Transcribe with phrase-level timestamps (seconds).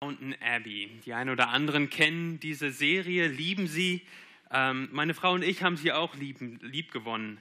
[0.00, 1.00] Downton Abbey.
[1.06, 4.02] Die einen oder anderen kennen diese Serie, lieben sie.
[4.50, 7.40] Ähm, meine Frau und ich haben sie auch lieben, lieb gewonnen.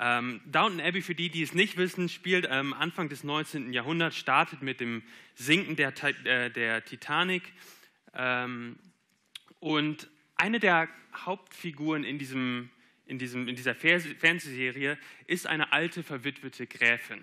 [0.00, 3.72] Ähm, Downton Abbey, für die, die es nicht wissen, spielt ähm, Anfang des 19.
[3.72, 5.04] Jahrhunderts, startet mit dem
[5.36, 5.92] Sinken der,
[6.24, 7.44] äh, der Titanic.
[8.14, 8.80] Ähm,
[9.60, 12.70] und eine der Hauptfiguren in, diesem,
[13.06, 14.98] in, diesem, in dieser Fernsehserie
[15.28, 17.22] ist eine alte, verwitwete Gräfin.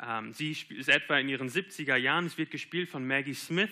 [0.00, 2.26] Ähm, sie ist etwa in ihren 70er Jahren.
[2.26, 3.70] Es wird gespielt von Maggie Smith.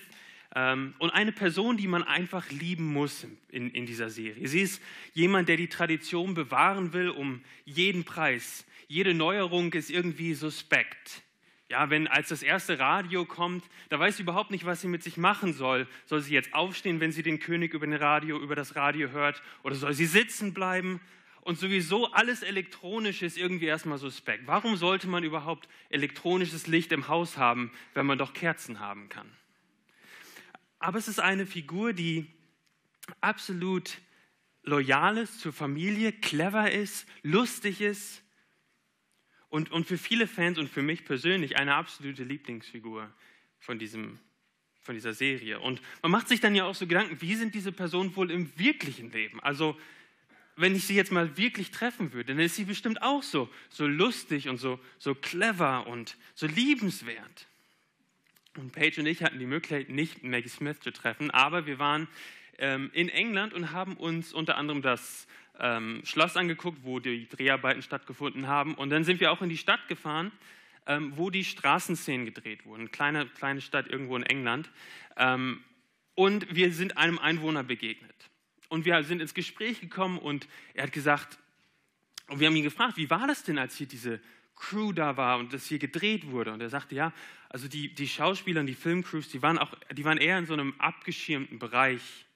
[0.55, 4.47] Ähm, und eine Person, die man einfach lieben muss in, in dieser Serie.
[4.49, 4.83] Sie ist
[5.13, 8.67] jemand, der die Tradition bewahren will um jeden Preis.
[8.89, 11.23] Jede Neuerung ist irgendwie suspekt.
[11.69, 15.03] Ja, wenn als das erste Radio kommt, da weiß sie überhaupt nicht, was sie mit
[15.03, 15.89] sich machen soll.
[16.05, 19.43] Soll sie jetzt aufstehen, wenn sie den König über, den Radio, über das Radio hört?
[19.65, 21.01] Oder soll sie sitzen bleiben?
[21.47, 24.49] Und sowieso alles elektronisch ist irgendwie erstmal suspekt.
[24.49, 29.31] Warum sollte man überhaupt elektronisches Licht im Haus haben, wenn man doch Kerzen haben kann?
[30.81, 32.27] Aber es ist eine Figur, die
[33.21, 33.99] absolut
[34.65, 38.25] loyal ist zur Familie, clever ist, lustig ist
[39.49, 43.09] und, und für viele Fans und für mich persönlich eine absolute Lieblingsfigur
[43.61, 44.19] von, diesem,
[44.81, 45.61] von dieser Serie.
[45.61, 48.51] Und man macht sich dann ja auch so Gedanken, wie sind diese Personen wohl im
[48.59, 49.39] wirklichen Leben?
[49.39, 49.79] Also
[50.57, 53.87] wenn ich sie jetzt mal wirklich treffen würde, dann ist sie bestimmt auch so, so
[53.87, 57.47] lustig und so, so clever und so liebenswert.
[58.57, 62.09] Und Paige und ich hatten die Möglichkeit, nicht Maggie Smith zu treffen, aber wir waren
[62.59, 65.27] ähm, in England und haben uns unter anderem das
[65.59, 68.75] ähm, Schloss angeguckt, wo die Dreharbeiten stattgefunden haben.
[68.75, 70.33] Und dann sind wir auch in die Stadt gefahren,
[70.87, 72.83] ähm, wo die Straßenszenen gedreht wurden.
[72.83, 74.71] Eine kleine, kleine Stadt irgendwo in England.
[75.17, 75.63] Ähm,
[76.15, 78.15] und wir sind einem Einwohner begegnet.
[78.69, 81.39] Und wir sind ins Gespräch gekommen und er hat gesagt,
[82.29, 84.21] und wir haben ihn gefragt, wie war das denn, als hier diese
[84.57, 86.53] Crew da war und das hier gedreht wurde?
[86.53, 87.13] Und er sagte, ja,
[87.49, 90.55] also die, die Schauspieler und die Filmcrews, die waren, auch, die waren eher in so
[90.55, 92.27] einem abgeschirmten Bereich.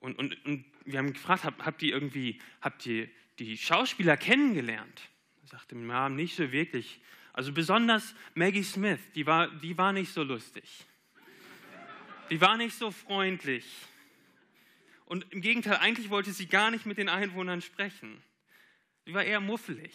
[0.00, 5.02] Und, und, und wir haben gefragt, habt, habt ihr irgendwie, habt ihr die Schauspieler kennengelernt?
[5.42, 7.00] Er sagte, ja, nicht so wirklich.
[7.32, 10.86] Also besonders Maggie Smith, die war, die war nicht so lustig.
[12.30, 13.66] Die war nicht so freundlich.
[15.04, 18.22] Und im Gegenteil, eigentlich wollte sie gar nicht mit den Einwohnern sprechen.
[19.04, 19.92] Sie war eher muffelig.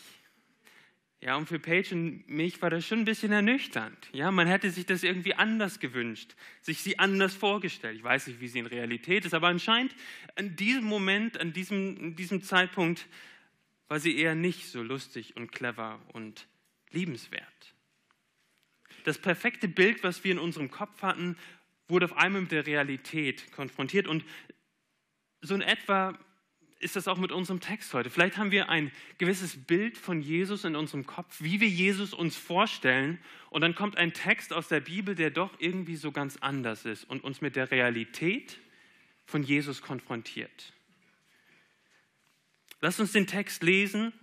[1.21, 4.09] Ja, und für Paige und mich war das schon ein bisschen ernüchternd.
[4.13, 7.97] Ja, man hätte sich das irgendwie anders gewünscht, sich sie anders vorgestellt.
[7.97, 9.93] Ich weiß nicht, wie sie in Realität ist, aber anscheinend
[10.35, 13.07] an diesem Moment, an diesem, an diesem Zeitpunkt
[13.89, 16.47] war sie eher nicht so lustig und clever und
[16.91, 17.75] liebenswert.
[19.03, 21.37] Das perfekte Bild, was wir in unserem Kopf hatten,
[21.89, 24.23] wurde auf einmal mit der Realität konfrontiert und
[25.41, 26.17] so in etwa
[26.79, 28.09] ist das auch mit unserem Text heute.
[28.09, 32.37] Vielleicht haben wir ein gewisses Bild von Jesus in unserem Kopf, wie wir Jesus uns
[32.37, 33.19] vorstellen.
[33.49, 37.03] Und dann kommt ein Text aus der Bibel, der doch irgendwie so ganz anders ist
[37.03, 38.59] und uns mit der Realität
[39.25, 40.73] von Jesus konfrontiert.
[42.79, 44.13] Lass uns den Text lesen,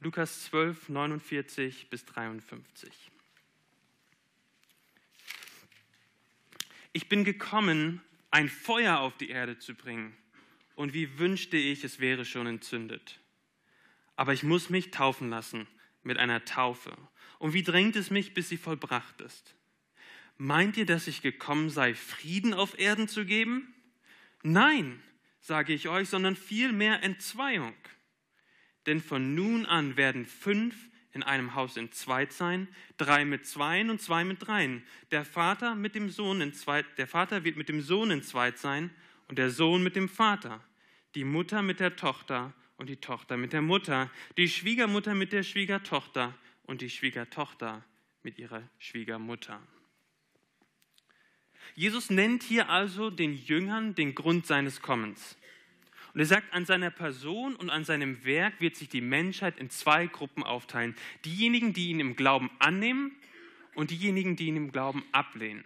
[0.00, 2.92] Lukas 12, 49 bis 53.
[6.92, 10.16] Ich bin gekommen, ein Feuer auf die Erde zu bringen
[10.78, 13.18] und wie wünschte ich, es wäre schon entzündet.
[14.14, 15.66] Aber ich muss mich taufen lassen
[16.04, 16.96] mit einer Taufe.
[17.40, 19.56] Und wie drängt es mich, bis sie vollbracht ist?
[20.36, 23.74] Meint ihr, dass ich gekommen sei, Frieden auf Erden zu geben?
[24.44, 25.02] Nein,
[25.40, 27.74] sage ich euch, sondern vielmehr Entzweiung.
[28.86, 30.76] Denn von nun an werden fünf
[31.10, 32.68] in einem Haus in zwei sein,
[32.98, 34.84] drei mit zweien und zwei mit dreien.
[35.10, 38.52] Der Vater mit dem Sohn in zwei, der Vater wird mit dem Sohn in zwei
[38.52, 38.92] sein
[39.26, 40.62] und der Sohn mit dem Vater
[41.18, 45.42] die Mutter mit der Tochter und die Tochter mit der Mutter, die Schwiegermutter mit der
[45.42, 47.84] Schwiegertochter und die Schwiegertochter
[48.22, 49.60] mit ihrer Schwiegermutter.
[51.74, 55.36] Jesus nennt hier also den Jüngern den Grund seines Kommens.
[56.14, 59.70] Und er sagt, an seiner Person und an seinem Werk wird sich die Menschheit in
[59.70, 60.94] zwei Gruppen aufteilen.
[61.24, 63.10] Diejenigen, die ihn im Glauben annehmen
[63.74, 65.64] und diejenigen, die ihn im Glauben ablehnen.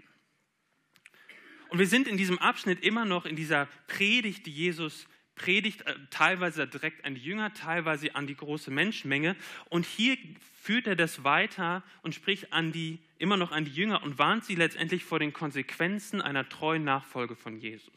[1.69, 5.94] Und wir sind in diesem Abschnitt immer noch in dieser Predigt, die Jesus predigt äh,
[6.11, 9.37] teilweise direkt an die Jünger, teilweise an die große Menschenmenge.
[9.69, 10.17] Und hier
[10.62, 14.44] führt er das weiter und spricht an die, immer noch an die Jünger und warnt
[14.44, 17.93] sie letztendlich vor den Konsequenzen einer treuen Nachfolge von Jesus.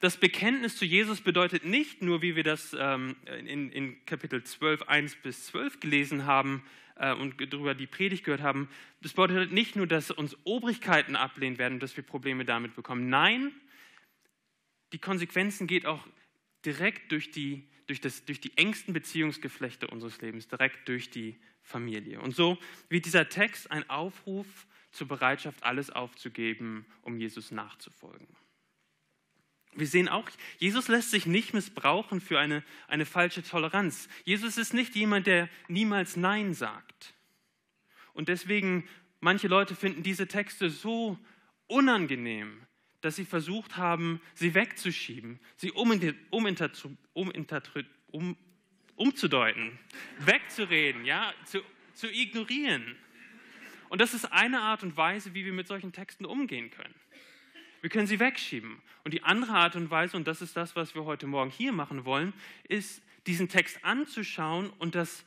[0.00, 4.82] Das Bekenntnis zu Jesus bedeutet nicht nur, wie wir das ähm, in, in, Kapitel 12,
[4.88, 6.64] 1 bis 12 gelesen haben
[6.96, 8.68] äh, und darüber die Predigt gehört haben,
[9.02, 13.10] das bedeutet nicht nur, dass uns Obrigkeiten ablehnen werden und dass wir Probleme damit bekommen.
[13.10, 13.52] Nein,
[14.92, 16.06] die Konsequenzen geht auch
[16.64, 22.20] direkt durch die, durch, das, durch die engsten Beziehungsgeflechte unseres Lebens, direkt durch die Familie.
[22.20, 22.58] Und so
[22.88, 28.28] wird dieser Text ein Aufruf zur Bereitschaft, alles aufzugeben, um Jesus nachzufolgen.
[29.74, 30.28] Wir sehen auch,
[30.58, 34.08] Jesus lässt sich nicht missbrauchen für eine, eine falsche Toleranz.
[34.24, 37.14] Jesus ist nicht jemand, der niemals Nein sagt.
[38.12, 38.88] Und deswegen,
[39.20, 41.18] manche Leute finden diese Texte so
[41.68, 42.66] unangenehm,
[43.00, 45.90] dass sie versucht haben, sie wegzuschieben, sie um,
[48.96, 49.78] umzudeuten,
[50.18, 51.60] wegzureden, ja, zu,
[51.94, 52.96] zu ignorieren.
[53.88, 56.94] Und das ist eine Art und Weise, wie wir mit solchen Texten umgehen können.
[57.80, 58.80] Wir können sie wegschieben.
[59.04, 61.72] Und die andere Art und Weise, und das ist das, was wir heute Morgen hier
[61.72, 62.34] machen wollen,
[62.68, 65.24] ist, diesen Text anzuschauen und das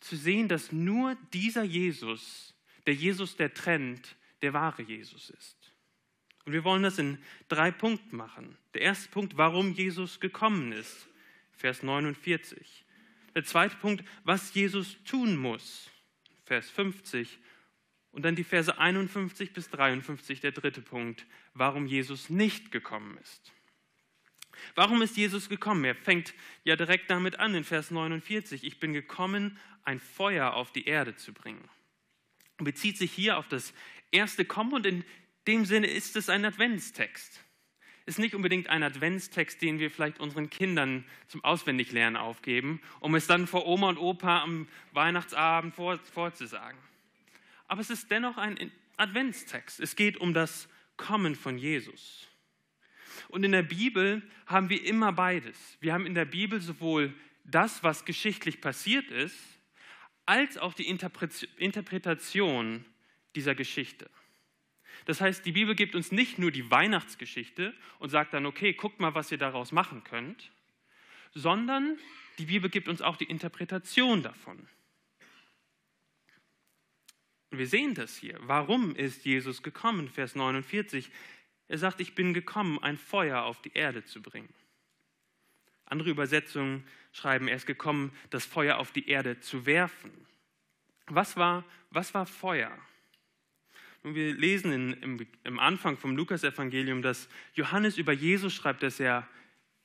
[0.00, 2.54] zu sehen, dass nur dieser Jesus,
[2.86, 5.61] der Jesus, der trennt, der wahre Jesus ist.
[6.44, 7.18] Und wir wollen das in
[7.48, 8.56] drei Punkten machen.
[8.74, 11.08] Der erste Punkt, warum Jesus gekommen ist,
[11.52, 12.84] Vers 49.
[13.34, 15.90] Der zweite Punkt, was Jesus tun muss,
[16.44, 17.38] Vers 50.
[18.10, 23.52] Und dann die Verse 51 bis 53, der dritte Punkt, warum Jesus nicht gekommen ist.
[24.74, 25.84] Warum ist Jesus gekommen?
[25.84, 26.34] Er fängt
[26.64, 28.64] ja direkt damit an in Vers 49.
[28.64, 31.68] Ich bin gekommen, ein Feuer auf die Erde zu bringen.
[32.58, 33.72] Und bezieht sich hier auf das
[34.10, 35.04] erste Kommen und in
[35.46, 37.40] dem Sinne ist es ein Adventstext.
[38.04, 43.26] Ist nicht unbedingt ein Adventstext, den wir vielleicht unseren Kindern zum Auswendiglernen aufgeben, um es
[43.26, 46.78] dann vor Oma und Opa am Weihnachtsabend vor, vorzusagen
[47.72, 49.80] aber es ist dennoch ein Adventstext.
[49.80, 50.68] Es geht um das
[50.98, 52.28] Kommen von Jesus.
[53.28, 55.56] Und in der Bibel haben wir immer beides.
[55.80, 59.38] Wir haben in der Bibel sowohl das, was geschichtlich passiert ist,
[60.26, 62.84] als auch die Interpretation
[63.34, 64.10] dieser Geschichte.
[65.04, 69.00] Das heißt, die Bibel gibt uns nicht nur die Weihnachtsgeschichte und sagt dann, okay, guckt
[69.00, 70.50] mal, was ihr daraus machen könnt,
[71.34, 71.98] sondern
[72.38, 74.68] die Bibel gibt uns auch die Interpretation davon.
[77.50, 78.38] Wir sehen das hier.
[78.42, 80.08] Warum ist Jesus gekommen?
[80.08, 81.10] Vers 49.
[81.68, 84.52] Er sagt, ich bin gekommen, ein Feuer auf die Erde zu bringen.
[85.84, 90.10] Andere Übersetzungen schreiben, er ist gekommen, das Feuer auf die Erde zu werfen.
[91.06, 92.72] Was war, was war Feuer?
[94.02, 98.98] Und wir lesen in, im, im Anfang vom Lukasevangelium, dass Johannes über Jesus schreibt, dass,
[98.98, 99.28] er,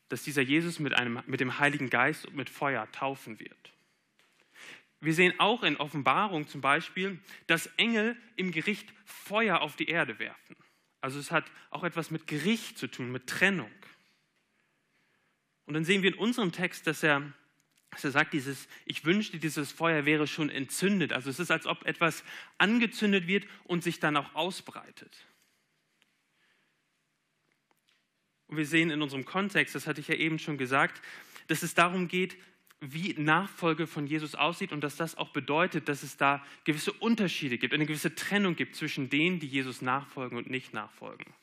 [0.10, 3.74] dass dieser Jesus mit, einem, mit dem Heiligen Geist und mit Feuer taufen wird.
[5.00, 10.18] Wir sehen auch in Offenbarung zum Beispiel, dass Engel im Gericht Feuer auf die Erde
[10.18, 10.56] werfen.
[11.02, 13.72] Also es hat auch etwas mit Gericht zu tun, mit Trennung.
[15.66, 17.34] Und dann sehen wir in unserem Text, dass er,
[17.97, 21.13] dass er sagt, dieses, ich wünschte, dieses Feuer wäre schon entzündet.
[21.13, 22.23] Also es ist, als ob etwas
[22.57, 25.25] angezündet wird und sich dann auch ausbreitet.
[28.47, 31.01] Und wir sehen in unserem Kontext, das hatte ich ja eben schon gesagt,
[31.47, 32.38] dass es darum geht,
[32.79, 37.57] wie Nachfolge von Jesus aussieht und dass das auch bedeutet, dass es da gewisse Unterschiede
[37.57, 41.33] gibt, eine gewisse Trennung gibt zwischen denen, die Jesus nachfolgen und nicht nachfolgen.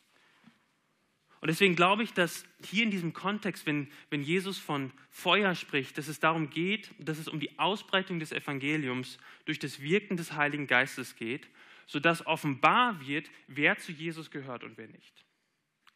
[1.45, 5.99] Und deswegen glaube ich, dass hier in diesem Kontext, wenn, wenn Jesus von Feuer spricht,
[5.99, 10.33] dass es darum geht, dass es um die Ausbreitung des Evangeliums durch das Wirken des
[10.33, 11.47] Heiligen Geistes geht,
[11.87, 15.27] sodass offenbar wird, wer zu Jesus gehört und wer nicht.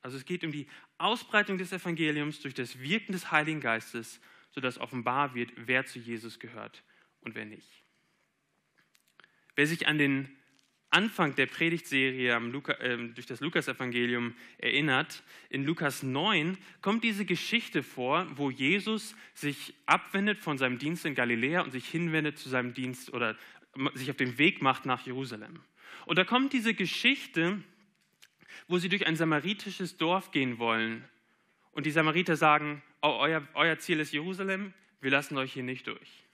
[0.02, 0.66] Also es geht um die
[0.98, 4.20] Ausbreitung des Evangeliums durch das Wirken des Heiligen Geistes
[4.52, 6.82] sodass offenbar wird, wer zu Jesus gehört
[7.20, 7.68] und wer nicht.
[9.54, 10.37] Wer sich an den
[10.90, 18.26] Anfang der Predigtserie äh, durch das Lukasevangelium erinnert, in Lukas 9 kommt diese Geschichte vor,
[18.36, 23.12] wo Jesus sich abwendet von seinem Dienst in Galiläa und sich hinwendet zu seinem Dienst
[23.12, 23.36] oder
[23.94, 25.60] sich auf den Weg macht nach Jerusalem.
[26.06, 27.62] Und da kommt diese Geschichte,
[28.66, 31.04] wo sie durch ein samaritisches Dorf gehen wollen
[31.72, 35.86] und die Samariter sagen, oh, euer, euer Ziel ist Jerusalem, wir lassen euch hier nicht
[35.86, 36.27] durch.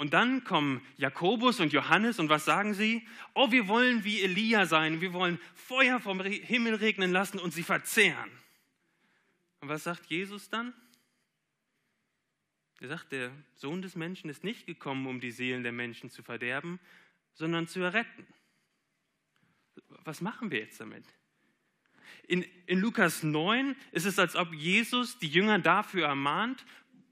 [0.00, 3.06] Und dann kommen Jakobus und Johannes und was sagen sie?
[3.34, 7.62] Oh, wir wollen wie Elia sein, wir wollen Feuer vom Himmel regnen lassen und sie
[7.62, 8.30] verzehren.
[9.60, 10.72] Und was sagt Jesus dann?
[12.80, 16.22] Er sagt, der Sohn des Menschen ist nicht gekommen, um die Seelen der Menschen zu
[16.22, 16.80] verderben,
[17.34, 18.26] sondern zu erretten.
[20.04, 21.04] Was machen wir jetzt damit?
[22.26, 26.64] In, in Lukas 9 ist es, als ob Jesus die Jünger dafür ermahnt,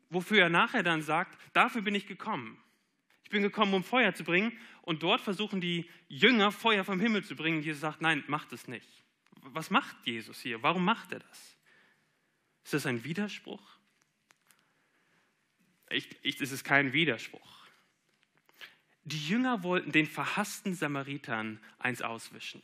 [0.09, 2.59] wofür er nachher dann sagt, dafür bin ich gekommen.
[3.29, 4.59] Ich bin gekommen, um Feuer zu bringen.
[4.81, 7.63] Und dort versuchen die Jünger Feuer vom Himmel zu bringen.
[7.63, 8.89] Jesus sagt, nein, macht es nicht.
[9.43, 10.63] Was macht Jesus hier?
[10.63, 11.57] Warum macht er das?
[12.65, 13.61] Ist das ein Widerspruch?
[15.91, 17.67] Ich, ich, das ist kein Widerspruch.
[19.05, 22.63] Die Jünger wollten den verhassten Samaritern eins auswischen.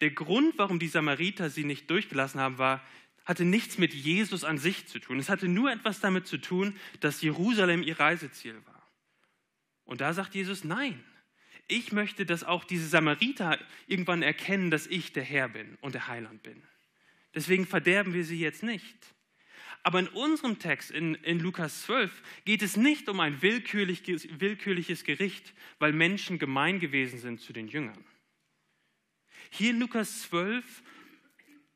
[0.00, 2.82] Der Grund, warum die Samariter sie nicht durchgelassen haben, war,
[3.26, 5.18] hatte nichts mit Jesus an sich zu tun.
[5.18, 8.73] Es hatte nur etwas damit zu tun, dass Jerusalem ihr Reiseziel war.
[9.84, 11.02] Und da sagt Jesus, nein,
[11.66, 16.08] Ich möchte, dass auch diese Samariter irgendwann erkennen, dass ich der Herr bin und der
[16.08, 16.62] Heiland bin.
[17.34, 19.14] Deswegen verderben wir sie jetzt nicht.
[19.82, 25.04] Aber in unserem Text in, in Lukas 12 geht es nicht um ein willkürliches, willkürliches
[25.04, 28.04] Gericht, weil Menschen gemein gewesen sind zu den Jüngern.
[29.50, 30.82] Hier in Lukas 12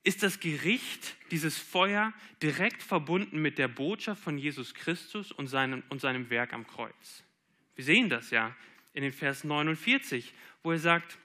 [0.04, 5.82] ist das Gericht, dieses Feuer, direkt verbunden mit der Botschaft von Jesus Christus und seinem,
[5.90, 7.24] und seinem Werk am Kreuz.
[7.78, 8.56] Wir sehen das ja
[8.92, 11.16] in den Vers 49, wo er sagt,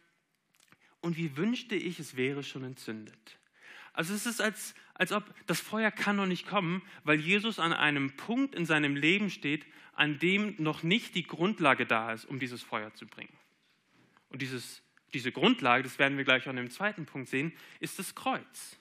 [1.01, 3.39] und wie wünschte ich, es wäre schon entzündet.
[3.91, 7.74] Also es ist als, als ob das Feuer kann noch nicht kommen, weil Jesus an
[7.74, 12.38] einem Punkt in seinem Leben steht, an dem noch nicht die Grundlage da ist, um
[12.38, 13.36] dieses Feuer zu bringen.
[14.29, 18.13] Und dieses, diese Grundlage, das werden wir gleich in dem zweiten Punkt sehen, ist das
[18.13, 18.77] Kreuz.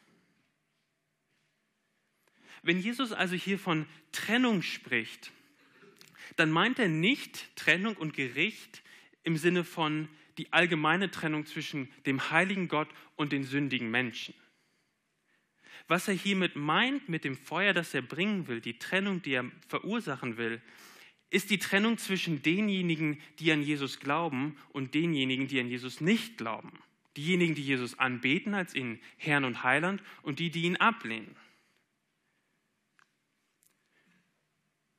[2.63, 5.33] Wenn Jesus also hier von Trennung spricht,
[6.37, 8.83] dann meint er nicht Trennung und Gericht
[9.23, 10.09] im Sinne von
[10.39, 14.35] die allgemeine Trennung zwischen dem heiligen Gott und den sündigen Menschen.
[15.89, 19.51] Was er hiermit meint, mit dem Feuer, das er bringen will, die Trennung, die er
[19.69, 20.61] verursachen will,
[21.31, 26.39] ist die Trennung zwischen denjenigen, die an Jesus glauben und denjenigen, die an Jesus nicht
[26.39, 26.73] glauben.
[27.17, 31.35] Diejenigen, die Jesus anbeten als ihn Herrn und Heiland und die, die ihn ablehnen.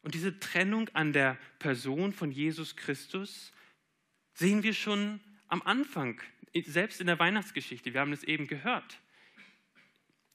[0.04, 3.52] Und diese Trennung an der Person von Jesus Christus
[4.34, 6.22] sehen wir schon am Anfang,
[6.66, 7.94] selbst in der Weihnachtsgeschichte.
[7.94, 9.00] Wir haben es eben gehört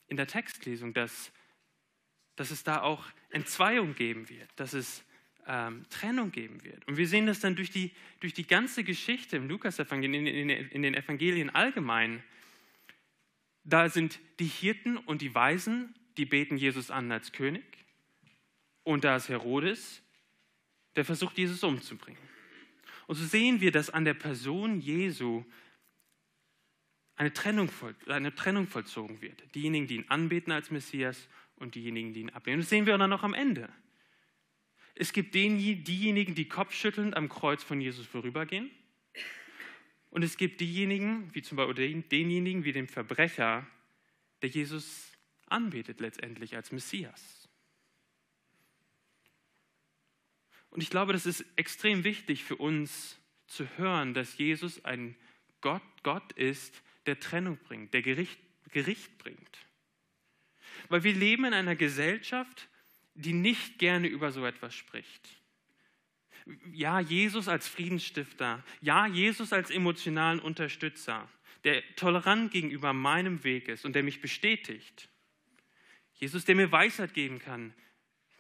[0.09, 1.31] in der Textlesung, dass,
[2.35, 5.05] dass es da auch Entzweiung geben wird, dass es
[5.47, 6.87] ähm, Trennung geben wird.
[6.89, 10.51] Und wir sehen das dann durch die, durch die ganze Geschichte im Lukas-Evangelium, in, in,
[10.51, 12.23] in den Evangelien allgemein.
[13.65, 17.65] Da sind die Hirten und die Weisen, die beten Jesus an als König.
[18.89, 20.03] Und da ist Herodes,
[20.97, 22.23] der versucht, Jesus umzubringen.
[23.07, 25.45] Und so sehen wir, dass an der Person Jesu
[27.15, 27.69] eine Trennung,
[28.07, 29.55] eine Trennung vollzogen wird.
[29.55, 32.61] Diejenigen, die ihn anbeten als Messias und diejenigen, die ihn ablehnen.
[32.61, 33.69] Das sehen wir dann noch am Ende.
[34.95, 38.71] Es gibt diejenigen, die kopfschüttelnd am Kreuz von Jesus vorübergehen.
[40.09, 43.67] Und es gibt diejenigen, wie zum Beispiel denjenigen, wie dem Verbrecher,
[44.41, 45.13] der Jesus
[45.45, 47.38] anbetet letztendlich als Messias.
[50.71, 55.17] Und ich glaube, das ist extrem wichtig für uns zu hören, dass Jesus ein
[55.61, 58.39] Gott, Gott ist, der Trennung bringt, der Gericht,
[58.71, 59.59] Gericht bringt.
[60.89, 62.69] Weil wir leben in einer Gesellschaft,
[63.15, 65.29] die nicht gerne über so etwas spricht.
[66.73, 71.29] Ja, Jesus als Friedensstifter, ja, Jesus als emotionalen Unterstützer,
[71.65, 75.09] der tolerant gegenüber meinem Weg ist und der mich bestätigt.
[76.15, 77.75] Jesus, der mir Weisheit geben kann,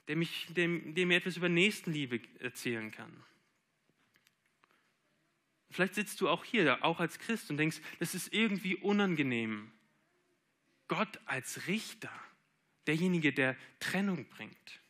[0.08, 3.12] der, mich, der, der mir etwas über Nächstenliebe erzählen kann.
[5.70, 9.70] Vielleicht sitzt du auch hier, auch als Christ und denkst, das ist irgendwie unangenehm.
[10.88, 12.10] Gott als Richter,
[12.86, 14.80] derjenige, der Trennung bringt.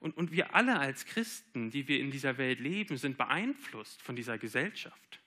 [0.00, 4.14] Und, und wir alle als Christen, die wir in dieser Welt leben, sind beeinflusst von
[4.14, 5.20] dieser Gesellschaft.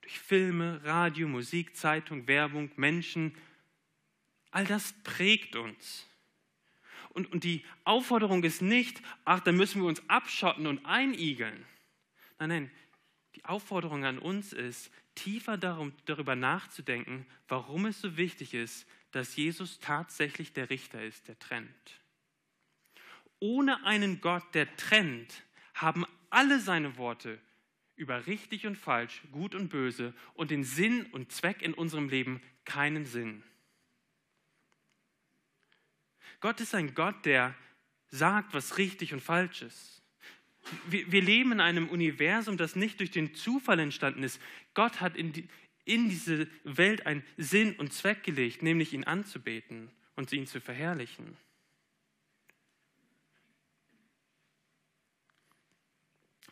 [0.00, 3.34] Durch Filme, Radio, Musik, Zeitung, Werbung, Menschen.
[4.50, 6.09] All das prägt uns.
[7.10, 11.66] Und, und die Aufforderung ist nicht, ach, da müssen wir uns abschotten und einigeln
[12.40, 12.70] Nein, nein,
[13.36, 19.36] die Aufforderung an uns ist, tiefer darum, darüber nachzudenken, warum es so wichtig ist, dass
[19.36, 22.00] Jesus tatsächlich der Richter ist, der trennt.
[23.40, 25.42] Ohne einen Gott, der trennt,
[25.74, 27.38] haben alle seine Worte
[27.94, 32.40] über richtig und falsch, gut und böse und den Sinn und Zweck in unserem Leben
[32.64, 33.42] keinen Sinn.
[36.40, 37.54] Gott ist ein Gott, der
[38.08, 40.02] sagt, was richtig und falsch ist.
[40.86, 44.40] Wir, wir leben in einem Universum, das nicht durch den Zufall entstanden ist.
[44.74, 45.48] Gott hat in, die,
[45.84, 51.36] in diese Welt einen Sinn und Zweck gelegt, nämlich ihn anzubeten und ihn zu verherrlichen.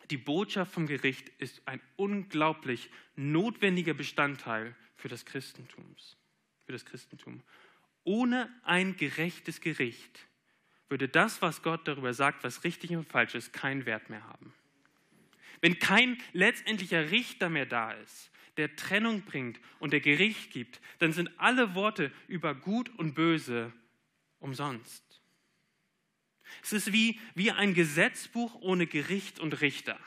[0.09, 5.95] Die Botschaft vom Gericht ist ein unglaublich notwendiger Bestandteil für das Christentum.
[6.65, 7.43] Für das Christentum.
[8.03, 10.27] Ohne ein gerechtes Gericht
[10.89, 14.53] würde das, was Gott darüber sagt, was richtig und falsch ist, keinen Wert mehr haben.
[15.61, 21.13] Wenn kein letztendlicher Richter mehr da ist, der Trennung bringt und der Gericht gibt, dann
[21.13, 23.71] sind alle Worte über Gut und Böse
[24.39, 25.21] umsonst.
[26.63, 29.99] Es ist wie, wie ein Gesetzbuch ohne Gericht und Richter.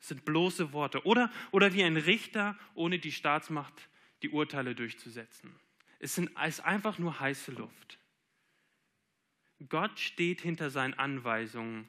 [0.00, 1.04] Es sind bloße Worte.
[1.04, 3.88] Oder, oder wie ein Richter ohne die Staatsmacht,
[4.22, 5.54] die Urteile durchzusetzen.
[5.98, 7.98] Es ist einfach nur heiße Luft.
[9.68, 11.88] Gott steht hinter seinen Anweisungen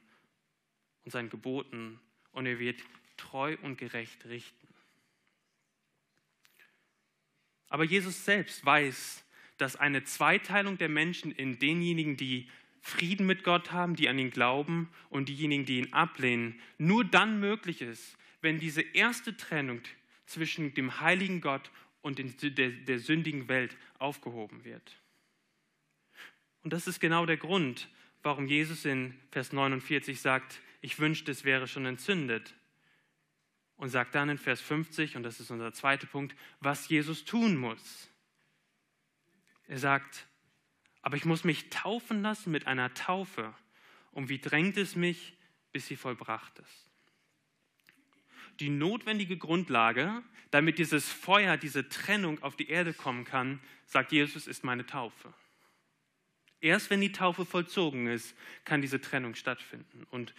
[1.03, 1.99] und seinen Geboten
[2.31, 2.81] und er wird
[3.17, 4.67] treu und gerecht richten.
[7.69, 9.23] Aber Jesus selbst weiß,
[9.57, 12.49] dass eine Zweiteilung der Menschen in denjenigen, die
[12.81, 17.39] Frieden mit Gott haben, die an ihn glauben und diejenigen, die ihn ablehnen, nur dann
[17.39, 19.81] möglich ist, wenn diese erste Trennung
[20.25, 21.69] zwischen dem heiligen Gott
[22.01, 24.97] und der, der sündigen Welt aufgehoben wird.
[26.63, 27.89] Und das ist genau der Grund,
[28.21, 32.55] warum Jesus in Vers 49 sagt, ich wünschte, es wäre schon entzündet.
[33.75, 37.55] Und sagt dann in Vers 50, und das ist unser zweiter Punkt, was Jesus tun
[37.55, 38.09] muss.
[39.67, 40.27] Er sagt,
[41.01, 43.53] aber ich muss mich taufen lassen mit einer Taufe.
[44.11, 45.37] Und wie drängt es mich,
[45.71, 46.88] bis sie vollbracht ist?
[48.59, 54.47] Die notwendige Grundlage, damit dieses Feuer, diese Trennung auf die Erde kommen kann, sagt Jesus,
[54.47, 55.33] ist meine Taufe.
[56.61, 58.35] Erst wenn die Taufe vollzogen ist,
[58.65, 60.05] kann diese Trennung stattfinden.
[60.11, 60.33] Und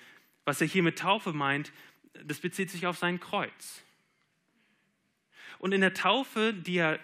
[0.45, 1.73] was er hier mit Taufe meint,
[2.25, 3.83] das bezieht sich auf sein Kreuz.
[5.59, 6.99] Und in der Taufe, die er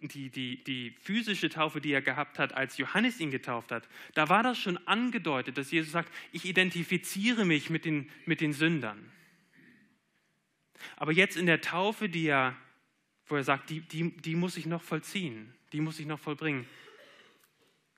[0.00, 4.28] die, die, die physische Taufe, die er gehabt hat, als Johannes ihn getauft hat, da
[4.28, 9.10] war das schon angedeutet, dass Jesus sagt, ich identifiziere mich mit den, mit den Sündern.
[10.96, 12.56] Aber jetzt in der Taufe, die er,
[13.26, 16.66] wo er sagt, die, die, die muss ich noch vollziehen, die muss ich noch vollbringen.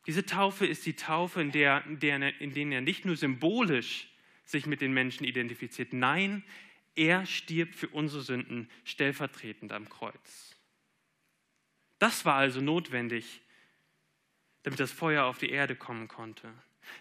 [0.06, 4.08] Diese Taufe ist die Taufe, in der, in der, in der er nicht nur symbolisch
[4.44, 6.44] sich mit den Menschen identifiziert, nein,
[6.94, 10.56] er stirbt für unsere Sünden stellvertretend am Kreuz.
[11.98, 13.42] Das war also notwendig,
[14.62, 16.52] damit das Feuer auf die Erde kommen konnte,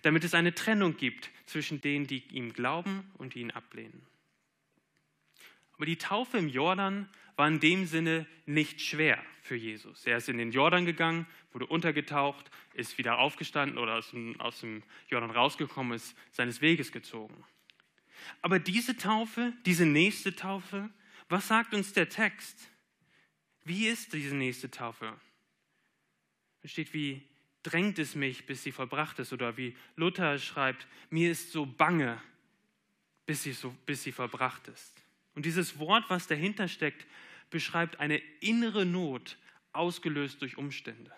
[0.01, 4.05] damit es eine Trennung gibt zwischen denen, die ihm glauben und die ihn ablehnen.
[5.75, 10.05] Aber die Taufe im Jordan war in dem Sinne nicht schwer für Jesus.
[10.05, 15.31] Er ist in den Jordan gegangen, wurde untergetaucht, ist wieder aufgestanden oder aus dem, Jordan
[15.31, 17.43] rausgekommen, ist seines Weges gezogen.
[18.41, 20.89] Aber diese Taufe, diese nächste Taufe,
[21.29, 22.69] was sagt uns der Text?
[23.63, 25.13] Wie ist diese nächste Taufe?
[26.61, 27.21] Es steht, wie
[27.63, 29.33] drängt es mich, bis sie vollbracht ist?
[29.33, 32.21] Oder wie Luther schreibt, mir ist so bange,
[33.25, 35.04] bis sie, so, bis sie vollbracht ist.
[35.35, 37.05] Und dieses Wort, was dahinter steckt,
[37.49, 39.37] beschreibt eine innere Not,
[39.73, 41.11] ausgelöst durch Umstände.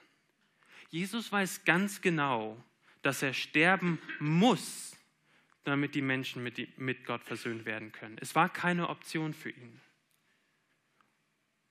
[0.90, 2.62] Jesus weiß ganz genau,
[3.04, 4.98] dass er sterben muss,
[5.64, 8.18] damit die Menschen mit, Gott versöhnt werden können.
[8.20, 9.80] Es war keine Option für ihn.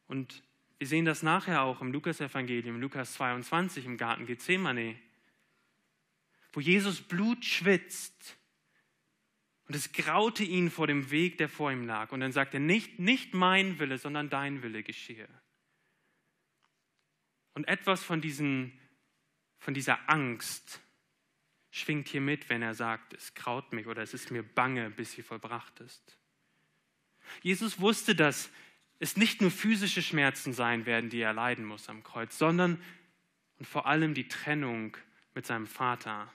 [0.06, 0.42] Und
[0.78, 4.96] wir sehen das nachher auch im Lukas-Evangelium, Lukas 22 im Garten Gethsemane,
[6.52, 8.36] wo Jesus Blut schwitzt
[9.68, 12.12] und es graute ihn vor dem Weg, der vor ihm lag.
[12.12, 15.28] Und dann sagt er, nicht, nicht mein Wille, sondern dein Wille geschehe.
[17.54, 18.78] Und etwas von, diesen,
[19.58, 20.80] von dieser Angst
[21.70, 25.12] schwingt hier mit, wenn er sagt, es graut mich oder es ist mir bange, bis
[25.12, 26.16] sie vollbracht ist.
[27.42, 28.50] Jesus wusste, dass
[28.98, 32.80] es nicht nur physische Schmerzen sein werden, die er leiden muss am Kreuz, sondern
[33.58, 34.96] und vor allem die Trennung
[35.34, 36.32] mit seinem Vater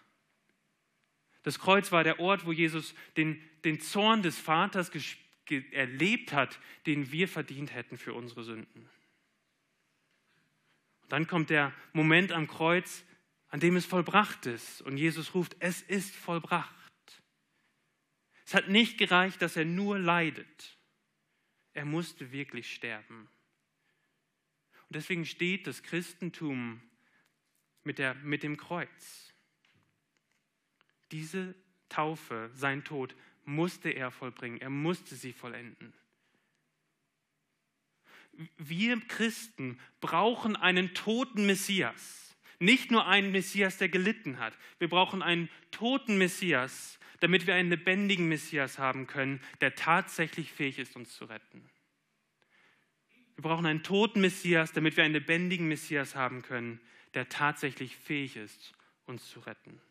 [1.43, 4.91] das Kreuz war der Ort, wo Jesus den, den Zorn des Vaters
[5.71, 8.89] erlebt hat, den wir verdient hätten für unsere Sünden.
[11.01, 13.03] Und dann kommt der Moment am Kreuz,
[13.49, 14.81] an dem es vollbracht ist.
[14.81, 16.75] Und Jesus ruft, es ist vollbracht.
[18.45, 20.77] Es hat nicht gereicht, dass er nur leidet.
[21.73, 23.29] Er musste wirklich sterben.
[24.83, 26.81] Und deswegen steht das Christentum
[27.83, 29.30] mit, der, mit dem Kreuz.
[31.11, 31.55] Diese
[31.89, 34.61] Taufe, sein Tod, musste er vollbringen.
[34.61, 35.93] Er musste sie vollenden.
[38.57, 42.35] Wir Christen brauchen einen toten Messias.
[42.59, 44.57] Nicht nur einen Messias, der gelitten hat.
[44.79, 50.79] Wir brauchen einen toten Messias, damit wir einen lebendigen Messias haben können, der tatsächlich fähig
[50.79, 51.67] ist, uns zu retten.
[53.35, 56.79] Wir brauchen einen toten Messias, damit wir einen lebendigen Messias haben können,
[57.13, 58.73] der tatsächlich fähig ist,
[59.05, 59.81] uns zu retten.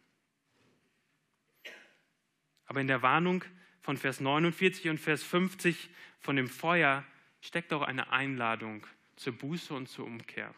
[2.70, 3.44] Aber in der Warnung
[3.80, 7.04] von Vers 49 und Vers 50 von dem Feuer
[7.40, 10.54] steckt auch eine Einladung zur Buße und zur Umkehr.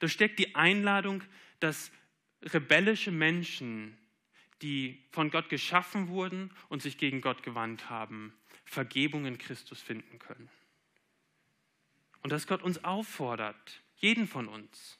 [0.00, 1.22] Da steckt die Einladung,
[1.60, 1.90] dass
[2.42, 3.96] rebellische Menschen,
[4.60, 8.34] die von Gott geschaffen wurden und sich gegen Gott gewandt haben,
[8.66, 10.50] Vergebung in Christus finden können.
[12.22, 14.98] Und dass Gott uns auffordert, jeden von uns,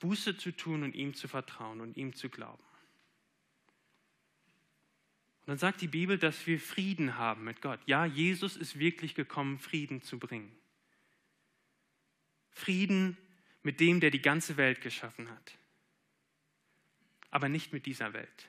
[0.00, 2.62] Buße zu tun und ihm zu vertrauen und ihm zu glauben.
[5.44, 7.78] Und dann sagt die Bibel, dass wir Frieden haben mit Gott.
[7.84, 10.50] Ja, Jesus ist wirklich gekommen, Frieden zu bringen.
[12.50, 13.18] Frieden
[13.62, 15.58] mit dem, der die ganze Welt geschaffen hat.
[17.30, 18.48] Aber nicht mit dieser Welt.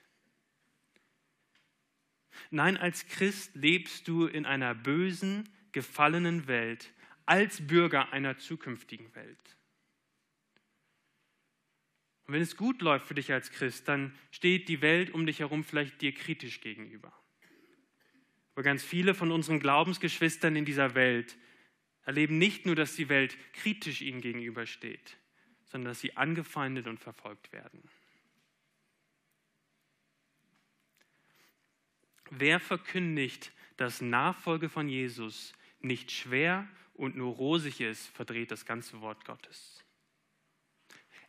[2.49, 6.93] Nein, als Christ lebst du in einer bösen, gefallenen Welt
[7.25, 9.58] als Bürger einer zukünftigen Welt.
[12.27, 15.39] Und wenn es gut läuft für dich als Christ, dann steht die Welt um dich
[15.39, 17.13] herum vielleicht dir kritisch gegenüber.
[18.53, 21.38] Aber ganz viele von unseren Glaubensgeschwistern in dieser Welt
[22.03, 25.17] erleben nicht nur, dass die Welt kritisch ihnen gegenübersteht,
[25.65, 27.83] sondern dass sie angefeindet und verfolgt werden.
[32.31, 39.01] Wer verkündigt, dass Nachfolge von Jesus nicht schwer und nur rosig ist, verdreht das ganze
[39.01, 39.83] Wort Gottes.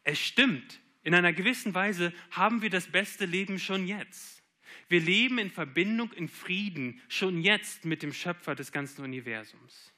[0.05, 4.43] Es stimmt, in einer gewissen Weise haben wir das beste Leben schon jetzt.
[4.89, 9.93] Wir leben in Verbindung, in Frieden, schon jetzt mit dem Schöpfer des ganzen Universums.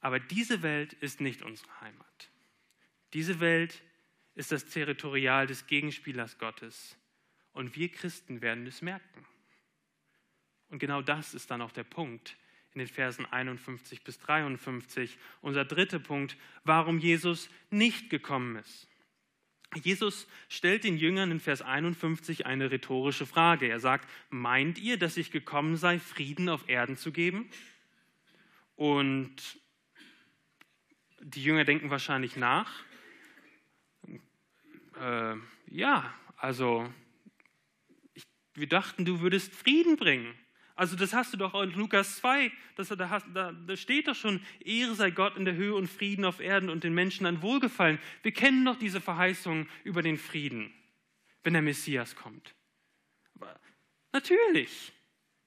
[0.00, 2.30] Aber diese Welt ist nicht unsere Heimat.
[3.12, 3.84] Diese Welt
[4.34, 6.98] ist das Territorial des Gegenspielers Gottes.
[7.52, 9.24] Und wir Christen werden es merken.
[10.70, 12.36] Und genau das ist dann auch der Punkt
[12.72, 15.16] in den Versen 51 bis 53.
[15.40, 18.88] Unser dritter Punkt, warum Jesus nicht gekommen ist.
[19.76, 23.68] Jesus stellt den Jüngern in Vers 51 eine rhetorische Frage.
[23.68, 27.48] Er sagt, meint ihr, dass ich gekommen sei, Frieden auf Erden zu geben?
[28.76, 29.60] Und
[31.20, 32.84] die Jünger denken wahrscheinlich nach.
[35.00, 35.36] Äh,
[35.68, 36.92] ja, also
[38.12, 40.34] ich, wir dachten, du würdest Frieden bringen.
[40.76, 44.16] Also das hast du doch in Lukas 2, das, da, hast, da, da steht doch
[44.16, 47.42] schon, Ehre sei Gott in der Höhe und Frieden auf Erden und den Menschen ein
[47.42, 48.00] Wohlgefallen.
[48.22, 50.74] Wir kennen doch diese Verheißung über den Frieden,
[51.44, 52.56] wenn der Messias kommt.
[53.36, 53.60] Aber
[54.12, 54.92] natürlich,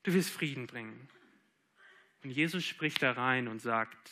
[0.04, 1.10] du wirst Frieden bringen.
[2.24, 4.12] Und Jesus spricht da rein und sagt,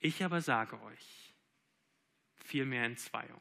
[0.00, 1.34] ich aber sage euch,
[2.34, 3.40] vielmehr Entzweiung.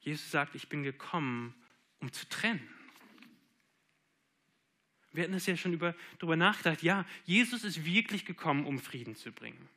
[0.00, 1.54] Jesus sagt, ich bin gekommen,
[1.98, 2.75] um zu trennen.
[5.16, 6.82] Wir hatten das ja schon über, darüber nachgedacht.
[6.82, 9.68] Ja, Jesus ist wirklich gekommen, um Frieden zu bringen.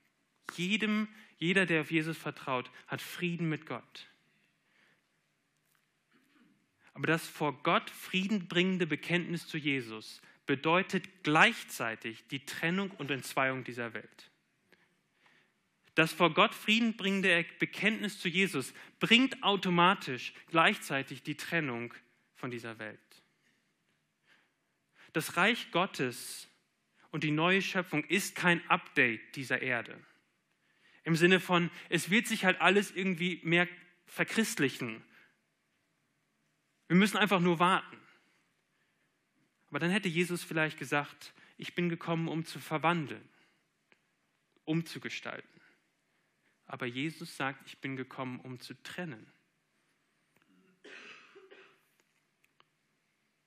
[0.55, 4.07] Jedem, jeder, der auf Jesus vertraut, hat Frieden mit Gott.
[6.93, 13.93] Aber das vor Gott friedenbringende Bekenntnis zu Jesus bedeutet gleichzeitig die Trennung und Entzweiung dieser
[13.93, 14.31] Welt.
[15.95, 21.93] Das vor Gott friedenbringende Bekenntnis zu Jesus bringt automatisch gleichzeitig die Trennung
[22.35, 22.99] von dieser Welt.
[25.13, 26.47] Das Reich Gottes
[27.11, 29.99] und die neue Schöpfung ist kein Update dieser Erde.
[31.03, 33.67] Im Sinne von, es wird sich halt alles irgendwie mehr
[34.05, 35.03] verchristlichen.
[36.87, 37.97] Wir müssen einfach nur warten.
[39.69, 43.27] Aber dann hätte Jesus vielleicht gesagt, ich bin gekommen, um zu verwandeln,
[44.65, 45.61] umzugestalten.
[46.65, 49.31] Aber Jesus sagt, ich bin gekommen, um zu trennen.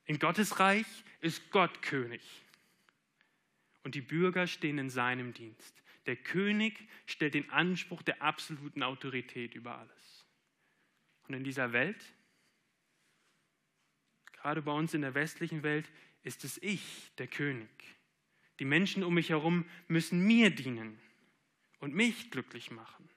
[0.07, 0.87] In Gottes Reich
[1.21, 2.23] ist Gott König.
[3.83, 5.83] Und die Bürger stehen in seinem Dienst.
[6.07, 10.27] Der König stellt den Anspruch der absoluten Autorität über alles.
[11.29, 12.05] Und in dieser Welt,
[14.33, 15.91] gerade bei uns in der westlichen Welt,
[16.23, 17.69] ist es ich, der König.
[18.59, 21.01] Die Menschen um mich herum müssen mir dienen
[21.79, 23.09] und mich glücklich machen.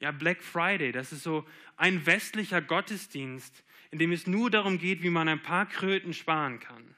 [0.00, 5.02] Ja, Black Friday, das ist so ein westlicher Gottesdienst, in dem es nur darum geht,
[5.02, 6.94] wie man ein paar Kröten sparen kann.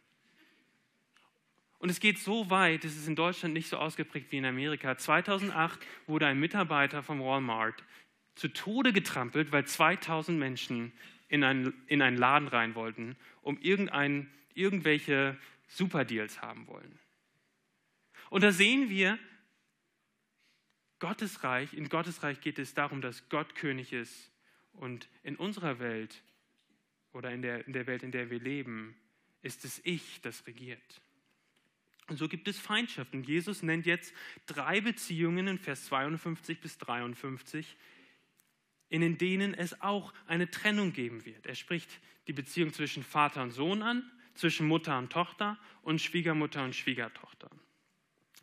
[1.79, 4.97] Und es geht so weit, es ist in Deutschland nicht so ausgeprägt wie in Amerika.
[4.99, 7.85] 2008 wurde ein Mitarbeiter vom Walmart
[8.35, 10.93] zu Tode getrampelt, weil 2000 Menschen
[11.29, 15.37] in einen, in einen Laden rein wollten, um irgendein, irgendwelche
[15.69, 16.99] Superdeals haben wollen.
[18.31, 19.19] Und da sehen wir,
[20.99, 24.33] Gottes Reich, in Gottes Reich geht es darum, dass Gott König ist.
[24.73, 26.23] Und in unserer Welt
[27.13, 28.97] oder in der, in der Welt, in der wir leben,
[29.43, 31.01] ist es Ich, das regiert.
[32.09, 33.23] Und so gibt es Feindschaften.
[33.23, 34.15] Jesus nennt jetzt
[34.47, 37.77] drei Beziehungen in Vers 52 bis 53,
[38.89, 41.47] in denen es auch eine Trennung geben wird.
[41.47, 46.65] Er spricht die Beziehung zwischen Vater und Sohn an, zwischen Mutter und Tochter und Schwiegermutter
[46.65, 47.51] und Schwiegertochter.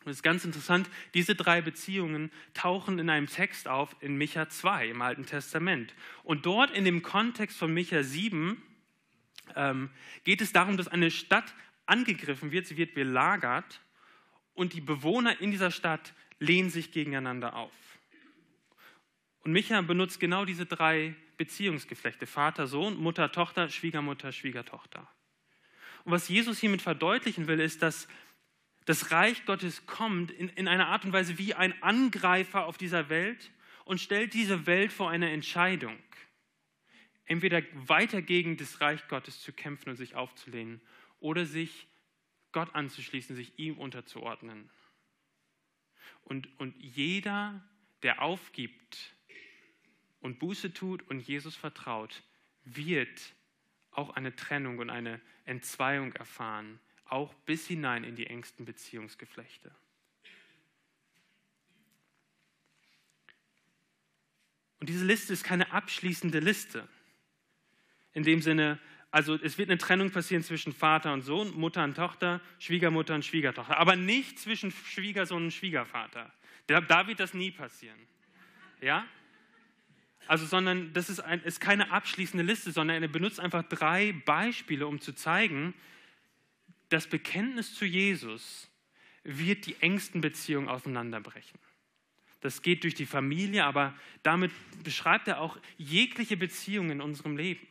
[0.06, 4.48] Und es ist ganz interessant, diese drei Beziehungen tauchen in einem Text auf in Micha
[4.48, 5.96] 2 im Alten Testament.
[6.24, 8.62] Und dort in dem Kontext von Micha 7
[9.56, 9.90] ähm,
[10.24, 11.56] geht es darum, dass eine Stadt
[11.88, 13.82] angegriffen wird, sie wird belagert
[14.54, 17.72] und die Bewohner in dieser Stadt lehnen sich gegeneinander auf.
[19.42, 25.08] Und Micha benutzt genau diese drei Beziehungsgeflechte, Vater, Sohn, Mutter, Tochter, Schwiegermutter, Schwiegertochter.
[26.04, 28.08] Und was Jesus hiermit verdeutlichen will, ist, dass
[28.86, 33.10] das Reich Gottes kommt in, in einer Art und Weise wie ein Angreifer auf dieser
[33.10, 33.52] Welt
[33.84, 35.98] und stellt diese Welt vor eine Entscheidung.
[37.26, 40.80] entweder weiter gegen das Reich Gottes zu kämpfen und sich aufzulehnen
[41.20, 41.88] oder sich
[42.52, 44.70] Gott anzuschließen, sich ihm unterzuordnen.
[46.24, 47.64] Und, und jeder,
[48.04, 49.16] der aufgibt
[50.20, 52.24] und Buße tut und Jesus vertraut,
[52.64, 53.34] wird
[53.92, 59.72] auch eine Trennung und eine Entzweiung erfahren, auch bis hinein in die engsten Beziehungsgeflechte.
[64.80, 66.88] Und diese Liste ist keine abschließende Liste.
[68.14, 68.80] In dem Sinne,
[69.12, 73.26] also es wird eine Trennung passieren zwischen Vater und Sohn, Mutter und Tochter, Schwiegermutter und
[73.26, 76.32] Schwiegertochter, aber nicht zwischen Schwiegersohn und Schwiegervater.
[76.68, 78.00] Da wird das nie passieren.
[78.82, 79.06] Ja?
[80.28, 84.88] Also, sondern das ist, ein, ist keine abschließende Liste, sondern er benutzt einfach drei Beispiele,
[84.88, 85.74] um zu zeigen,
[86.90, 88.70] das Bekenntnis zu Jesus
[89.24, 91.60] wird die engsten Beziehungen auseinanderbrechen.
[92.42, 94.52] Das geht durch die Familie, aber damit
[94.84, 97.68] beschreibt er auch jegliche Beziehungen in unserem Leben.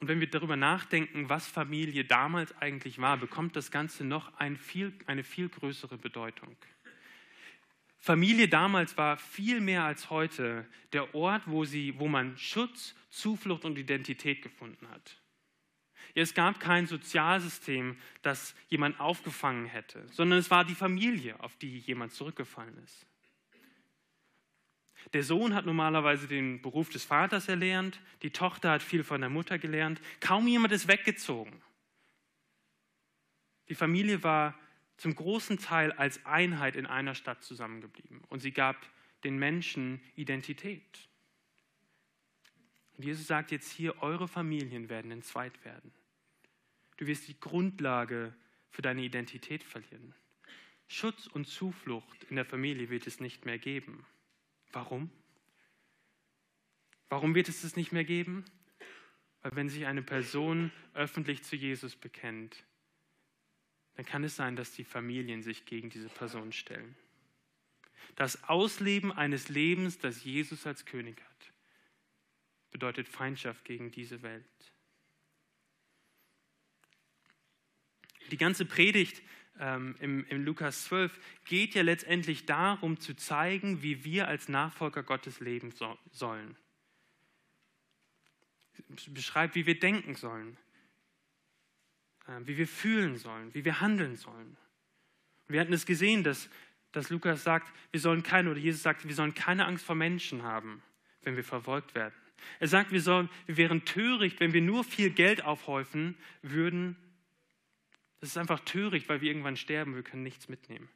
[0.00, 4.56] Und wenn wir darüber nachdenken, was Familie damals eigentlich war, bekommt das Ganze noch ein
[4.56, 6.56] viel, eine viel größere Bedeutung.
[8.00, 13.66] Familie damals war viel mehr als heute der Ort, wo, sie, wo man Schutz, Zuflucht
[13.66, 15.20] und Identität gefunden hat.
[16.14, 21.78] Es gab kein Sozialsystem, das jemand aufgefangen hätte, sondern es war die Familie, auf die
[21.78, 23.06] jemand zurückgefallen ist.
[25.12, 29.30] Der Sohn hat normalerweise den Beruf des Vaters erlernt, die Tochter hat viel von der
[29.30, 31.62] Mutter gelernt, kaum jemand ist weggezogen.
[33.68, 34.58] Die Familie war
[35.00, 38.76] zum großen Teil als Einheit in einer Stadt zusammengeblieben und sie gab
[39.24, 41.08] den Menschen Identität.
[42.98, 45.90] Und Jesus sagt jetzt hier, eure Familien werden entzweit werden.
[46.98, 48.34] Du wirst die Grundlage
[48.68, 50.14] für deine Identität verlieren.
[50.86, 54.04] Schutz und Zuflucht in der Familie wird es nicht mehr geben.
[54.70, 55.10] Warum?
[57.08, 58.44] Warum wird es das nicht mehr geben?
[59.40, 62.64] Weil wenn sich eine Person öffentlich zu Jesus bekennt,
[64.00, 66.96] dann kann es sein, dass die Familien sich gegen diese Person stellen.
[68.16, 71.52] Das Ausleben eines Lebens, das Jesus als König hat,
[72.70, 74.72] bedeutet Feindschaft gegen diese Welt.
[78.30, 79.20] Die ganze Predigt
[79.58, 85.02] ähm, im, im Lukas 12 geht ja letztendlich darum zu zeigen, wie wir als Nachfolger
[85.02, 86.56] Gottes leben so, sollen.
[89.08, 90.56] Beschreibt, wie wir denken sollen,
[92.44, 94.56] wie wir fühlen sollen, wie wir handeln sollen.
[95.48, 96.48] Wir hatten es gesehen, dass,
[96.92, 100.42] dass Lukas sagt, wir sollen keine, oder Jesus sagt, wir sollen keine Angst vor Menschen
[100.42, 100.82] haben,
[101.22, 102.14] wenn wir verfolgt werden.
[102.58, 106.96] Er sagt, wir, sollen, wir wären töricht, wenn wir nur viel Geld aufhäufen würden
[108.20, 110.88] das ist einfach töricht, weil wir irgendwann sterben, wir können nichts mitnehmen.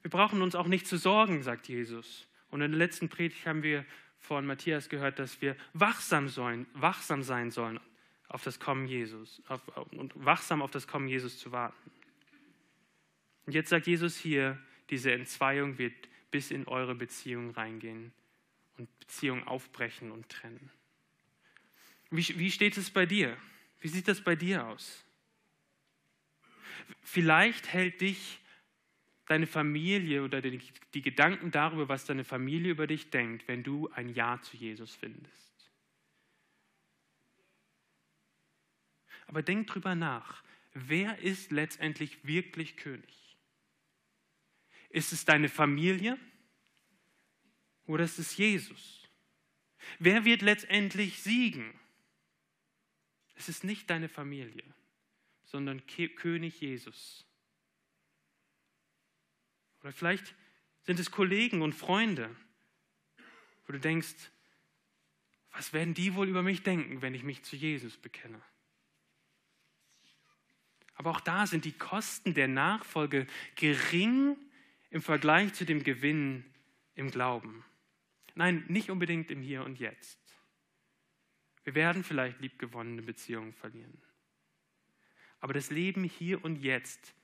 [0.00, 2.26] Wir brauchen uns auch nicht zu sorgen, sagt Jesus.
[2.48, 3.84] Und in der letzten Predigt haben wir
[4.18, 7.78] von Matthias gehört, dass wir wachsam, sollen, wachsam sein sollen
[8.32, 9.60] auf das Kommen Jesus auf,
[9.92, 11.90] und wachsam auf das Kommen Jesus zu warten.
[13.46, 14.58] Und jetzt sagt Jesus hier,
[14.90, 15.94] diese Entzweiung wird
[16.30, 18.12] bis in eure Beziehung reingehen
[18.78, 20.70] und Beziehungen aufbrechen und trennen.
[22.10, 23.36] Wie, wie steht es bei dir?
[23.80, 25.04] Wie sieht das bei dir aus?
[27.02, 28.38] Vielleicht hält dich
[29.26, 30.60] deine Familie oder die,
[30.94, 34.94] die, Gedanken darüber, was deine Familie über dich denkt, wenn du ein Ja zu Jesus
[34.94, 35.51] findest.
[39.32, 40.44] Aber denk drüber nach.
[40.72, 43.36] Wer ist letztendlich wirklich König?
[44.90, 46.16] Ist es deine Familie
[47.86, 49.08] oder ist es Jesus?
[49.98, 51.74] Wer wird letztendlich siegen?
[53.34, 54.62] Es ist nicht deine Familie
[55.52, 57.26] sondern König Jesus.
[59.82, 60.34] Oder vielleicht
[60.80, 62.34] sind es Kollegen und Freunde,
[63.66, 64.30] wo du denkst,
[65.52, 68.42] was werden die wohl über mich denken, wenn ich mich zu Jesus bekenne?
[70.94, 73.26] Aber auch da sind die Kosten der Nachfolge
[73.56, 74.36] gering
[74.90, 76.44] im Vergleich zu dem Gewinn
[76.94, 77.64] im Glauben.
[78.34, 80.18] Nein, nicht unbedingt im Hier und Jetzt.
[81.64, 84.02] Wir werden vielleicht liebgewonnene Beziehungen verlieren.
[85.40, 87.14] Aber das Leben hier und jetzt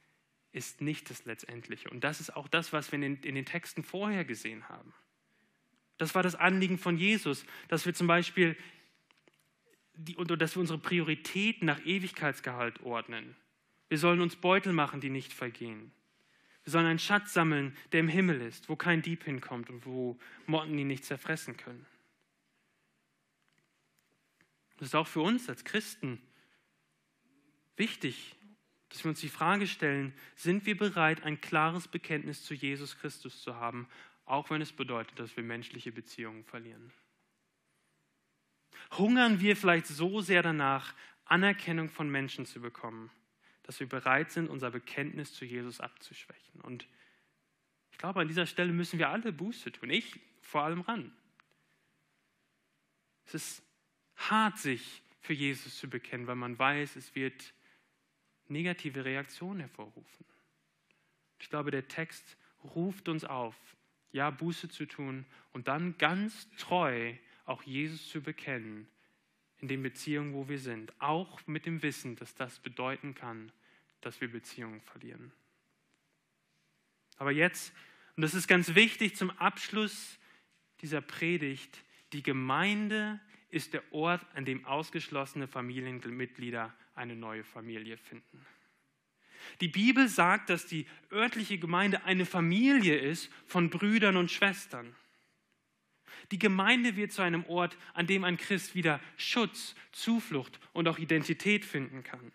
[0.53, 1.91] ist nicht das Letztendliche.
[1.91, 4.93] Und das ist auch das, was wir in den, in den Texten vorher gesehen haben.
[5.99, 8.57] Das war das Anliegen von Jesus, dass wir zum Beispiel
[9.95, 13.37] die, dass wir unsere Prioritäten nach Ewigkeitsgehalt ordnen.
[13.89, 15.93] Wir sollen uns Beutel machen, die nicht vergehen.
[16.65, 20.19] Wir sollen einen Schatz sammeln, der im Himmel ist, wo kein Dieb hinkommt und wo
[20.47, 21.87] Motten ihn nicht zerfressen können.
[24.77, 26.21] Das ist auch für uns als Christen
[27.77, 28.37] wichtig,
[28.89, 33.43] dass wir uns die Frage stellen, sind wir bereit, ein klares Bekenntnis zu Jesus Christus
[33.43, 33.89] zu haben,
[34.25, 36.93] auch wenn es bedeutet, dass wir menschliche Beziehungen verlieren.
[38.97, 43.11] Hungern wir vielleicht so sehr danach, Anerkennung von Menschen zu bekommen,
[43.69, 46.63] dass wir bereit sind, unser Bekenntnis zu Jesus abzuschwächen.
[46.63, 46.89] Und
[47.93, 49.91] ich glaube, an dieser Stelle müssen wir alle Buße tun.
[49.91, 51.15] Ich vor allem ran.
[53.27, 53.63] Es ist
[54.17, 57.53] hart, sich für Jesus zu bekennen, weil man weiß, es wird
[58.49, 60.25] negative Reaktionen hervorrufen.
[61.39, 62.39] Ich glaube, der Text
[62.75, 63.55] ruft uns auf,
[64.13, 67.13] ja, Buße zu tun und dann ganz treu
[67.45, 68.89] auch Jesus zu bekennen
[69.59, 70.99] in den Beziehungen, wo wir sind.
[71.03, 73.53] Auch mit dem Wissen, dass das bedeuten kann,
[74.01, 75.33] dass wir Beziehungen verlieren.
[77.17, 77.73] Aber jetzt,
[78.17, 80.19] und das ist ganz wichtig zum Abschluss
[80.81, 81.83] dieser Predigt,
[82.13, 88.47] die Gemeinde ist der Ort, an dem ausgeschlossene Familienmitglieder eine neue Familie finden.
[89.61, 94.95] Die Bibel sagt, dass die örtliche Gemeinde eine Familie ist von Brüdern und Schwestern.
[96.31, 100.99] Die Gemeinde wird zu einem Ort, an dem ein Christ wieder Schutz, Zuflucht und auch
[100.99, 102.33] Identität finden kann.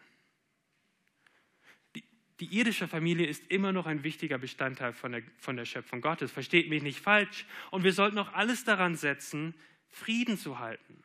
[2.40, 6.32] Die, irdische Familie ist immer noch ein wichtiger Bestandteil von der, von der Schöpfung Gottes.
[6.32, 7.46] Versteht mich nicht falsch.
[7.72, 9.54] Und wir sollten auch alles daran setzen,
[9.88, 11.04] Frieden zu halten.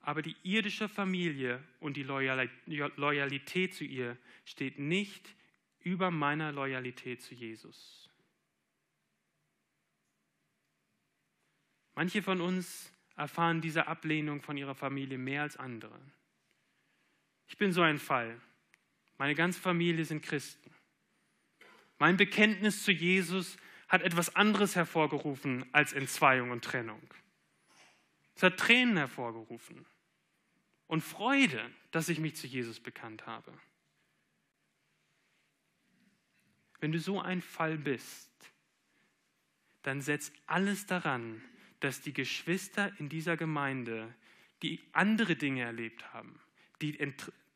[0.00, 5.34] Aber die irdische Familie und die Loyalität zu ihr steht nicht
[5.80, 8.10] über meiner Loyalität zu Jesus.
[11.94, 15.98] Manche von uns erfahren diese Ablehnung von ihrer Familie mehr als andere.
[17.46, 18.40] Ich bin so ein Fall.
[19.18, 20.70] Meine ganze Familie sind Christen.
[21.98, 23.56] Mein Bekenntnis zu Jesus
[23.88, 27.02] hat etwas anderes hervorgerufen als Entzweiung und Trennung.
[28.34, 29.86] Es hat Tränen hervorgerufen
[30.86, 33.52] und Freude, dass ich mich zu Jesus bekannt habe.
[36.80, 38.30] Wenn du so ein Fall bist,
[39.82, 41.42] dann setz alles daran,
[41.80, 44.12] dass die Geschwister in dieser Gemeinde,
[44.62, 46.40] die andere Dinge erlebt haben,
[46.80, 46.98] die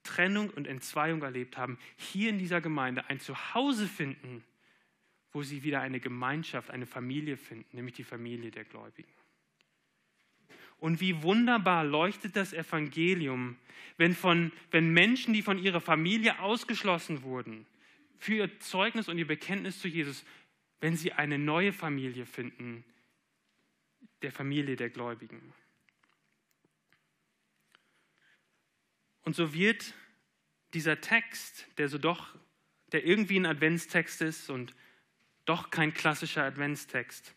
[0.09, 4.42] Trennung und Entzweiung erlebt haben, hier in dieser Gemeinde ein Zuhause finden,
[5.33, 9.12] wo sie wieder eine Gemeinschaft, eine Familie finden, nämlich die Familie der Gläubigen.
[10.79, 13.57] Und wie wunderbar leuchtet das Evangelium,
[13.99, 17.66] wenn, von, wenn Menschen, die von ihrer Familie ausgeschlossen wurden,
[18.16, 20.25] für ihr Zeugnis und ihr Bekenntnis zu Jesus,
[20.81, 22.85] wenn sie eine neue Familie finden,
[24.23, 25.53] der Familie der Gläubigen.
[29.29, 29.93] Und so wird
[30.73, 32.35] dieser Text, der so doch,
[32.93, 34.75] der irgendwie ein Adventstext ist und
[35.45, 37.35] doch kein klassischer Adventstext,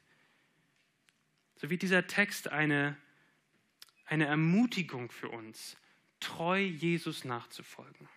[1.58, 2.96] so wird dieser Text eine
[4.06, 5.76] eine Ermutigung für uns,
[6.22, 8.08] treu Jesus nachzufolgen.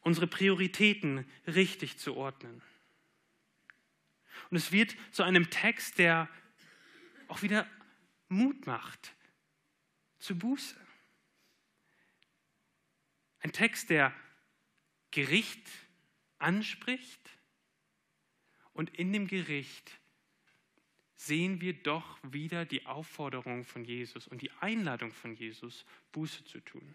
[0.00, 2.60] Unsere Prioritäten richtig zu ordnen.
[4.50, 6.28] Und es wird zu einem Text, der
[7.28, 7.66] auch wieder
[8.28, 9.14] Mut macht
[10.18, 10.83] zu Buße.
[13.44, 14.10] Ein Text, der
[15.10, 15.68] Gericht
[16.38, 17.20] anspricht
[18.72, 20.00] und in dem Gericht
[21.14, 26.58] sehen wir doch wieder die Aufforderung von Jesus und die Einladung von Jesus, Buße zu
[26.60, 26.94] tun.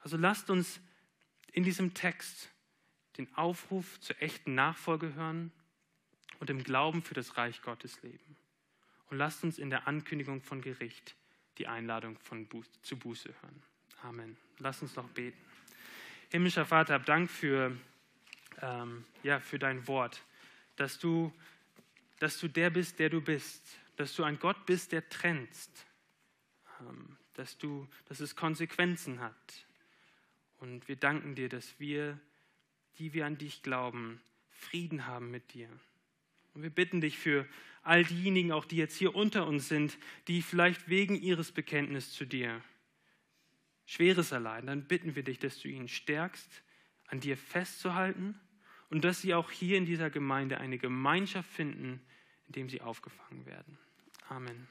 [0.00, 0.78] Also lasst uns
[1.52, 2.50] in diesem Text
[3.16, 5.52] den Aufruf zur echten Nachfolge hören
[6.38, 8.36] und im Glauben für das Reich Gottes leben.
[9.08, 11.16] Und lasst uns in der Ankündigung von Gericht
[11.56, 13.71] die Einladung von Buß, zu Buße hören.
[14.02, 14.36] Amen.
[14.58, 15.38] Lasst uns noch beten.
[16.30, 17.76] Himmlischer Vater, hab Dank für,
[18.60, 20.22] ähm, ja, für dein Wort,
[20.76, 21.32] dass du
[22.22, 25.86] dass du der bist, der du bist, dass du ein Gott bist, der trennst,
[26.80, 29.66] ähm, dass, du, dass es Konsequenzen hat.
[30.60, 32.16] Und wir danken dir, dass wir,
[33.00, 34.20] die wir an dich glauben,
[34.52, 35.68] Frieden haben mit dir.
[36.54, 37.44] Und wir bitten dich für
[37.82, 42.24] all diejenigen, auch die jetzt hier unter uns sind, die vielleicht wegen ihres Bekenntnisses zu
[42.24, 42.62] dir
[43.92, 46.62] Schweres erleiden, dann bitten wir dich, dass du ihnen stärkst,
[47.08, 48.40] an dir festzuhalten
[48.88, 52.00] und dass sie auch hier in dieser Gemeinde eine Gemeinschaft finden,
[52.46, 53.78] in dem sie aufgefangen werden.
[54.30, 54.66] Amen.